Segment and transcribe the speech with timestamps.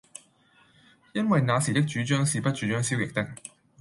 [1.13, 3.35] 因爲那時的主將是不主張消極的。